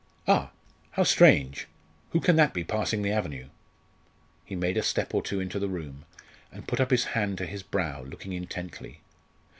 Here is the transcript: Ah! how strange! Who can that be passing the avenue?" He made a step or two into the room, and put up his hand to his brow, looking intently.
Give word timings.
Ah! 0.27 0.49
how 0.93 1.03
strange! 1.03 1.67
Who 2.09 2.19
can 2.19 2.35
that 2.35 2.55
be 2.55 2.63
passing 2.63 3.03
the 3.03 3.11
avenue?" 3.11 3.49
He 4.43 4.55
made 4.55 4.75
a 4.75 4.81
step 4.81 5.13
or 5.13 5.21
two 5.21 5.39
into 5.39 5.59
the 5.59 5.67
room, 5.69 6.05
and 6.51 6.67
put 6.67 6.79
up 6.79 6.89
his 6.89 7.03
hand 7.13 7.37
to 7.37 7.45
his 7.45 7.61
brow, 7.61 8.01
looking 8.01 8.33
intently. 8.33 9.01